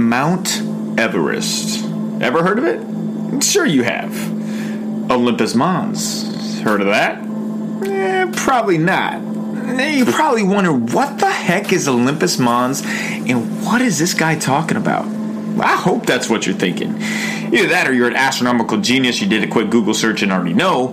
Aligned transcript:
Mount 0.00 0.62
Everest. 0.98 1.84
Ever 2.20 2.42
heard 2.42 2.58
of 2.58 2.64
it? 2.64 3.42
Sure, 3.42 3.64
you 3.66 3.82
have. 3.82 4.12
Olympus 5.10 5.54
Mons. 5.54 6.60
Heard 6.60 6.80
of 6.80 6.88
that? 6.88 7.22
Eh, 7.88 8.30
probably 8.36 8.78
not. 8.78 9.14
Eh, 9.78 9.96
You 9.98 10.04
probably 10.04 10.42
wonder 10.42 10.72
what 10.72 11.18
the 11.18 11.30
heck 11.30 11.72
is 11.72 11.88
Olympus 11.88 12.38
Mons 12.38 12.82
and 12.84 13.64
what 13.64 13.80
is 13.80 13.98
this 13.98 14.14
guy 14.14 14.34
talking 14.36 14.76
about? 14.76 15.06
I 15.60 15.76
hope 15.76 16.06
that's 16.06 16.28
what 16.28 16.46
you're 16.46 16.54
thinking. 16.56 17.00
Either 17.52 17.68
that 17.68 17.88
or 17.88 17.92
you're 17.92 18.08
an 18.08 18.16
astronomical 18.16 18.78
genius, 18.78 19.20
you 19.20 19.28
did 19.28 19.42
a 19.42 19.48
quick 19.48 19.70
Google 19.70 19.94
search 19.94 20.22
and 20.22 20.30
already 20.32 20.54
know. 20.54 20.88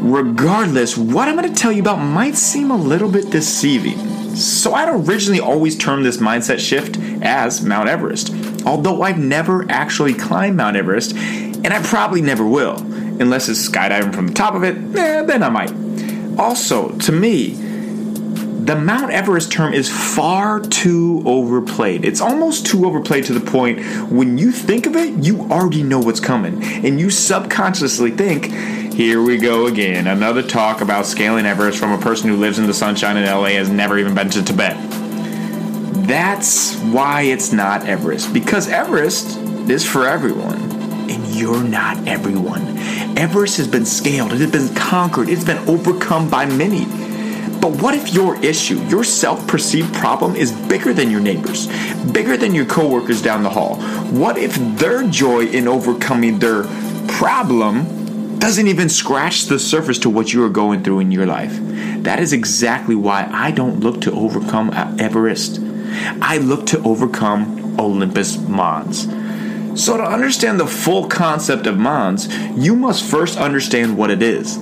Regardless, 0.00 0.96
what 0.96 1.28
I'm 1.28 1.36
going 1.36 1.52
to 1.52 1.60
tell 1.60 1.72
you 1.72 1.80
about 1.82 1.96
might 1.96 2.36
seem 2.36 2.70
a 2.70 2.76
little 2.76 3.10
bit 3.10 3.30
deceiving. 3.30 3.98
So 4.36 4.72
I'd 4.72 4.88
originally 4.88 5.40
always 5.40 5.76
termed 5.76 6.04
this 6.06 6.18
mindset 6.18 6.60
shift 6.60 6.96
as 7.22 7.62
Mount 7.62 7.88
Everest, 7.88 8.28
although 8.68 9.02
I've 9.02 9.18
never 9.18 9.64
actually 9.70 10.12
climbed 10.12 10.58
Mount 10.58 10.76
Everest, 10.76 11.16
and 11.16 11.68
I 11.68 11.82
probably 11.82 12.20
never 12.20 12.46
will, 12.46 12.76
unless 12.76 13.48
it's 13.48 13.66
skydiving 13.66 14.14
from 14.14 14.28
the 14.28 14.34
top 14.34 14.54
of 14.54 14.62
it, 14.62 14.76
eh, 14.96 15.22
then 15.22 15.42
I 15.42 15.48
might. 15.48 15.72
Also, 16.38 16.90
to 16.98 17.10
me, 17.12 17.54
the 18.68 18.76
Mount 18.76 19.10
Everest 19.10 19.50
term 19.50 19.72
is 19.72 19.88
far 19.88 20.60
too 20.60 21.22
overplayed. 21.24 22.04
It's 22.04 22.20
almost 22.20 22.66
too 22.66 22.84
overplayed 22.84 23.24
to 23.24 23.32
the 23.32 23.40
point 23.40 23.80
when 24.10 24.36
you 24.36 24.52
think 24.52 24.84
of 24.84 24.94
it, 24.94 25.24
you 25.24 25.40
already 25.50 25.82
know 25.82 25.98
what's 25.98 26.20
coming. 26.20 26.62
And 26.62 27.00
you 27.00 27.08
subconsciously 27.08 28.10
think, 28.10 28.52
here 28.92 29.22
we 29.22 29.38
go 29.38 29.66
again. 29.66 30.06
Another 30.06 30.42
talk 30.42 30.82
about 30.82 31.06
scaling 31.06 31.46
Everest 31.46 31.78
from 31.78 31.92
a 31.92 31.98
person 31.98 32.28
who 32.28 32.36
lives 32.36 32.58
in 32.58 32.66
the 32.66 32.74
sunshine 32.74 33.16
in 33.16 33.24
LA 33.24 33.52
has 33.52 33.70
never 33.70 33.98
even 33.98 34.14
been 34.14 34.28
to 34.28 34.44
Tibet. 34.44 34.97
That's 36.08 36.74
why 36.76 37.22
it's 37.22 37.52
not 37.52 37.86
Everest. 37.86 38.32
Because 38.32 38.66
Everest 38.66 39.36
is 39.68 39.84
for 39.84 40.06
everyone. 40.06 40.58
And 41.10 41.26
you're 41.34 41.62
not 41.62 42.08
everyone. 42.08 42.78
Everest 43.18 43.58
has 43.58 43.68
been 43.68 43.84
scaled, 43.84 44.32
it 44.32 44.38
has 44.38 44.50
been 44.50 44.74
conquered, 44.74 45.28
it's 45.28 45.44
been 45.44 45.68
overcome 45.68 46.30
by 46.30 46.46
many. 46.46 46.86
But 47.60 47.82
what 47.82 47.94
if 47.94 48.14
your 48.14 48.42
issue, 48.42 48.78
your 48.86 49.04
self 49.04 49.46
perceived 49.46 49.92
problem, 49.92 50.34
is 50.34 50.50
bigger 50.50 50.94
than 50.94 51.10
your 51.10 51.20
neighbors, 51.20 51.66
bigger 52.10 52.38
than 52.38 52.54
your 52.54 52.64
coworkers 52.64 53.20
down 53.20 53.42
the 53.42 53.50
hall? 53.50 53.76
What 54.10 54.38
if 54.38 54.54
their 54.78 55.06
joy 55.06 55.44
in 55.44 55.68
overcoming 55.68 56.38
their 56.38 56.64
problem 57.06 58.38
doesn't 58.38 58.66
even 58.66 58.88
scratch 58.88 59.44
the 59.44 59.58
surface 59.58 59.98
to 59.98 60.08
what 60.08 60.32
you 60.32 60.42
are 60.42 60.48
going 60.48 60.82
through 60.82 61.00
in 61.00 61.12
your 61.12 61.26
life? 61.26 61.54
That 62.04 62.18
is 62.18 62.32
exactly 62.32 62.94
why 62.94 63.28
I 63.30 63.50
don't 63.50 63.80
look 63.80 64.00
to 64.02 64.12
overcome 64.12 64.70
Everest. 64.98 65.67
I 66.20 66.38
look 66.38 66.66
to 66.66 66.82
overcome 66.82 67.78
Olympus 67.78 68.38
Mons. 68.38 69.08
So, 69.80 69.96
to 69.96 70.02
understand 70.02 70.58
the 70.58 70.66
full 70.66 71.06
concept 71.06 71.66
of 71.66 71.78
Mons, 71.78 72.28
you 72.56 72.74
must 72.74 73.04
first 73.04 73.38
understand 73.38 73.96
what 73.96 74.10
it 74.10 74.22
is. 74.22 74.58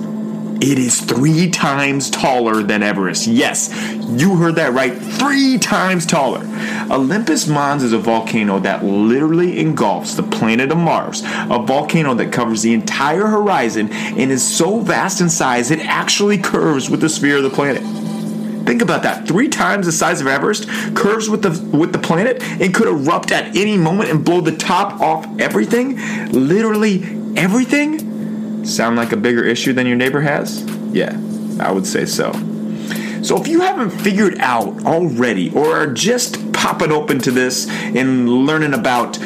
It 0.59 0.79
is 0.79 1.01
three 1.01 1.51
times 1.51 2.09
taller 2.09 2.63
than 2.63 2.81
Everest. 2.81 3.27
Yes, 3.27 3.71
you 4.09 4.37
heard 4.37 4.55
that 4.55 4.73
right. 4.73 4.97
Three 4.97 5.59
times 5.59 6.05
taller. 6.05 6.41
Olympus 6.89 7.45
Mons 7.47 7.83
is 7.83 7.93
a 7.93 7.99
volcano 7.99 8.57
that 8.59 8.83
literally 8.83 9.59
engulfs 9.59 10.15
the 10.15 10.23
planet 10.23 10.71
of 10.71 10.79
Mars, 10.79 11.21
a 11.23 11.61
volcano 11.63 12.15
that 12.15 12.31
covers 12.31 12.63
the 12.63 12.73
entire 12.73 13.27
horizon 13.27 13.91
and 13.91 14.31
is 14.31 14.41
so 14.43 14.79
vast 14.79 15.21
in 15.21 15.29
size 15.29 15.69
it 15.69 15.79
actually 15.79 16.39
curves 16.39 16.89
with 16.89 17.01
the 17.01 17.09
sphere 17.09 17.37
of 17.37 17.43
the 17.43 17.51
planet. 17.51 17.83
Think 18.67 18.81
about 18.81 19.03
that. 19.03 19.25
Three 19.25 19.47
times 19.47 19.85
the 19.85 19.93
size 19.93 20.19
of 20.19 20.27
Everest, 20.27 20.67
curves 20.93 21.29
with 21.29 21.41
the 21.41 21.77
with 21.77 21.93
the 21.93 21.99
planet, 21.99 22.43
and 22.43 22.73
could 22.73 22.89
erupt 22.89 23.31
at 23.31 23.55
any 23.55 23.77
moment 23.77 24.09
and 24.09 24.25
blow 24.25 24.41
the 24.41 24.55
top 24.55 24.99
off 24.99 25.25
everything. 25.39 25.97
Literally 26.33 27.01
everything. 27.37 28.65
Sound 28.65 28.97
like 28.97 29.13
a 29.13 29.17
bigger 29.17 29.45
issue 29.45 29.71
than 29.71 29.87
your 29.87 29.95
neighbor 29.95 30.19
has? 30.19 30.63
Yeah, 30.91 31.17
I 31.61 31.71
would 31.71 31.87
say 31.87 32.05
so. 32.05 32.33
So 33.23 33.37
if 33.39 33.47
you 33.47 33.61
haven't 33.61 33.91
figured 33.91 34.37
out 34.39 34.85
already, 34.85 35.49
or 35.53 35.73
are 35.73 35.87
just 35.87 36.51
popping 36.51 36.91
open 36.91 37.19
to 37.19 37.31
this 37.31 37.69
and 37.69 38.27
learning 38.27 38.73
about 38.73 39.17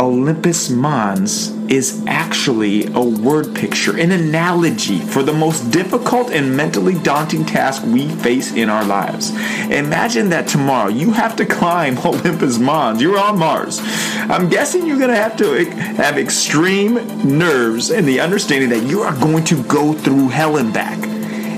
Olympus 0.00 0.70
Mons 0.70 1.50
is 1.70 2.02
actually 2.06 2.86
a 2.94 3.00
word 3.02 3.54
picture, 3.54 3.98
an 3.98 4.12
analogy 4.12 4.98
for 4.98 5.22
the 5.22 5.34
most 5.34 5.70
difficult 5.70 6.30
and 6.30 6.56
mentally 6.56 6.94
daunting 7.00 7.44
task 7.44 7.82
we 7.84 8.08
face 8.08 8.54
in 8.54 8.70
our 8.70 8.82
lives. 8.82 9.28
Imagine 9.70 10.30
that 10.30 10.48
tomorrow 10.48 10.88
you 10.88 11.12
have 11.12 11.36
to 11.36 11.44
climb 11.44 11.98
Olympus 12.04 12.58
Mons. 12.58 13.02
You're 13.02 13.18
on 13.18 13.38
Mars. 13.38 13.78
I'm 14.14 14.48
guessing 14.48 14.86
you're 14.86 14.96
going 14.96 15.10
to 15.10 15.16
have 15.16 15.36
to 15.36 15.64
have 15.96 16.16
extreme 16.16 16.94
nerves 17.38 17.90
and 17.90 18.08
the 18.08 18.20
understanding 18.20 18.70
that 18.70 18.88
you 18.88 19.02
are 19.02 19.14
going 19.20 19.44
to 19.44 19.62
go 19.64 19.92
through 19.92 20.28
hell 20.28 20.56
and 20.56 20.72
back. 20.72 20.98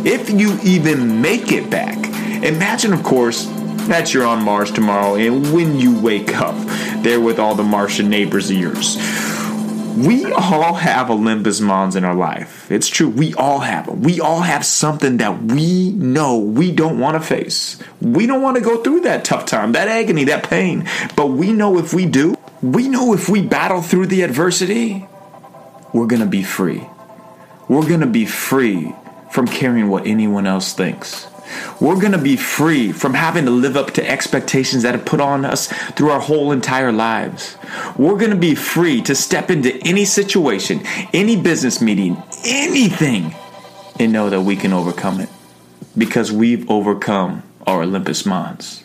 If 0.04 0.30
you 0.30 0.58
even 0.64 1.22
make 1.22 1.52
it 1.52 1.70
back. 1.70 1.96
Imagine, 2.42 2.92
of 2.92 3.04
course, 3.04 3.46
that 3.86 4.12
you're 4.12 4.26
on 4.26 4.42
Mars 4.42 4.70
tomorrow, 4.70 5.14
and 5.14 5.52
when 5.52 5.78
you 5.78 6.00
wake 6.00 6.36
up, 6.38 6.54
there 7.02 7.20
with 7.20 7.38
all 7.38 7.54
the 7.54 7.62
Martian 7.62 8.08
neighbors 8.08 8.50
of 8.50 8.56
yours. 8.56 8.96
We 9.96 10.24
all 10.32 10.72
have 10.72 11.10
Olympus 11.10 11.60
Mons 11.60 11.96
in 11.96 12.04
our 12.04 12.14
life. 12.14 12.70
It's 12.70 12.88
true. 12.88 13.10
We 13.10 13.34
all 13.34 13.60
have 13.60 13.86
them. 13.86 14.02
We 14.02 14.20
all 14.20 14.40
have 14.40 14.64
something 14.64 15.18
that 15.18 15.42
we 15.42 15.90
know 15.90 16.38
we 16.38 16.72
don't 16.72 16.98
want 16.98 17.20
to 17.20 17.26
face. 17.26 17.78
We 18.00 18.26
don't 18.26 18.40
want 18.40 18.56
to 18.56 18.62
go 18.62 18.82
through 18.82 19.02
that 19.02 19.24
tough 19.24 19.44
time, 19.44 19.72
that 19.72 19.88
agony, 19.88 20.24
that 20.24 20.48
pain. 20.48 20.88
But 21.14 21.26
we 21.26 21.52
know 21.52 21.78
if 21.78 21.92
we 21.92 22.06
do, 22.06 22.36
we 22.62 22.88
know 22.88 23.12
if 23.12 23.28
we 23.28 23.42
battle 23.42 23.82
through 23.82 24.06
the 24.06 24.22
adversity, 24.22 25.06
we're 25.92 26.06
going 26.06 26.22
to 26.22 26.26
be 26.26 26.42
free. 26.42 26.82
We're 27.68 27.86
going 27.86 28.00
to 28.00 28.06
be 28.06 28.24
free 28.24 28.94
from 29.30 29.46
caring 29.46 29.88
what 29.88 30.06
anyone 30.06 30.46
else 30.46 30.72
thinks. 30.72 31.26
We're 31.80 32.00
going 32.00 32.12
to 32.12 32.18
be 32.18 32.36
free 32.36 32.92
from 32.92 33.14
having 33.14 33.44
to 33.46 33.50
live 33.50 33.76
up 33.76 33.92
to 33.92 34.08
expectations 34.08 34.82
that 34.82 34.94
have 34.94 35.04
put 35.04 35.20
on 35.20 35.44
us 35.44 35.68
through 35.92 36.10
our 36.10 36.20
whole 36.20 36.52
entire 36.52 36.92
lives. 36.92 37.56
We're 37.96 38.18
going 38.18 38.30
to 38.30 38.36
be 38.36 38.54
free 38.54 39.02
to 39.02 39.14
step 39.14 39.50
into 39.50 39.76
any 39.86 40.04
situation, 40.04 40.82
any 41.12 41.40
business 41.40 41.80
meeting, 41.80 42.22
anything, 42.44 43.34
and 43.98 44.12
know 44.12 44.30
that 44.30 44.42
we 44.42 44.56
can 44.56 44.72
overcome 44.72 45.20
it 45.20 45.28
because 45.96 46.32
we've 46.32 46.68
overcome 46.70 47.42
our 47.66 47.82
Olympus 47.82 48.24
Mons. 48.26 48.84